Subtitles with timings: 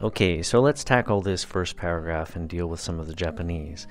[0.00, 3.88] Okay, so let's tackle this first paragraph and deal with some of the Japanese.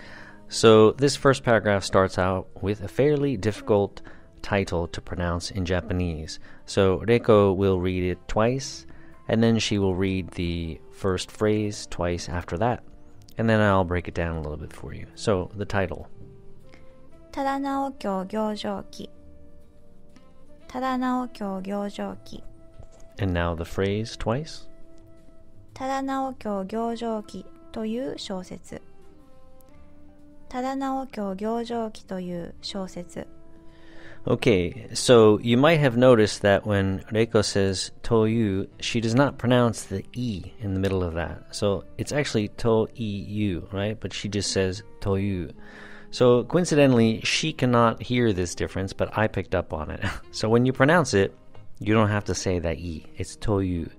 [0.48, 4.02] So, this first paragraph starts out with a fairly difficult
[4.42, 6.40] title to pronounce in Japanese.
[6.66, 8.86] So, Reiko will read it twice,
[9.28, 12.84] and then she will read the first phrase twice after that,
[13.38, 15.08] and then I'll break it down a little bit for you.
[15.16, 16.08] So, the title
[23.20, 24.68] And now the phrase twice.
[25.78, 28.82] 忠直卿行状記という小説
[30.50, 33.28] 忠直卿行状記という小説
[34.26, 39.84] Okay, so you might have noticed that when Reiko says toyu, she does not pronounce
[39.84, 41.44] the e in the middle of that.
[41.52, 43.98] So it's actually toyu, right?
[43.98, 45.54] But she just says toyu.
[46.10, 50.04] So coincidentally, she cannot hear this difference, but I picked up on it.
[50.32, 51.38] so when you pronounce it,
[51.80, 53.06] you don't have to say that e.
[53.16, 53.92] It's toyu.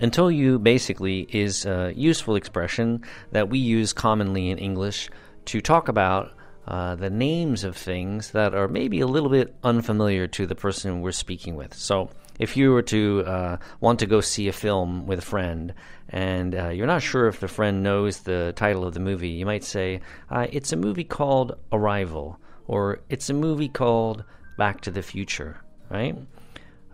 [0.00, 5.10] And Toyu basically is a useful expression that we use commonly in English
[5.46, 6.32] to talk about
[6.68, 11.00] uh, the names of things that are maybe a little bit unfamiliar to the person
[11.00, 11.74] we're speaking with.
[11.74, 15.74] So, if you were to uh, want to go see a film with a friend
[16.08, 19.44] and uh, you're not sure if the friend knows the title of the movie, you
[19.44, 24.24] might say, uh, It's a movie called Arrival, or It's a movie called
[24.56, 26.16] Back to the Future, right?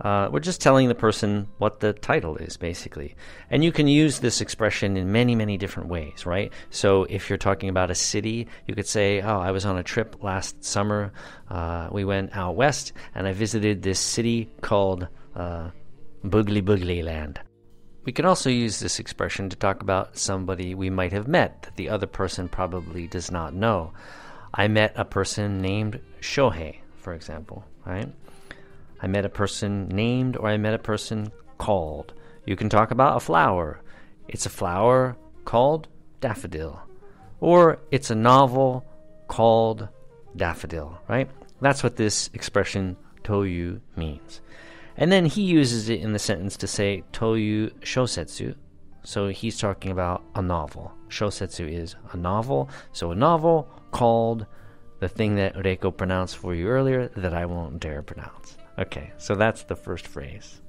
[0.00, 3.14] Uh, we're just telling the person what the title is, basically.
[3.50, 6.52] And you can use this expression in many, many different ways, right?
[6.70, 9.82] So if you're talking about a city, you could say, Oh, I was on a
[9.82, 11.12] trip last summer.
[11.48, 15.70] Uh, we went out west and I visited this city called uh,
[16.24, 17.40] Boogly Boogly Land.
[18.04, 21.76] We can also use this expression to talk about somebody we might have met that
[21.76, 23.92] the other person probably does not know.
[24.52, 28.08] I met a person named Shohei, for example, right?
[29.04, 32.14] I met a person named or I met a person called.
[32.46, 33.82] You can talk about a flower.
[34.28, 35.88] It's a flower called
[36.22, 36.80] daffodil.
[37.38, 38.82] Or it's a novel
[39.28, 39.88] called
[40.36, 41.28] daffodil, right?
[41.60, 44.40] That's what this expression toyu means.
[44.96, 48.54] And then he uses it in the sentence to say toyu shosetsu.
[49.02, 50.94] So he's talking about a novel.
[51.10, 52.70] Shosetsu is a novel.
[52.92, 54.46] So a novel called
[55.00, 58.56] the thing that Reiko pronounced for you earlier that I won't dare pronounce.
[58.78, 60.60] Okay, so that's the first phrase.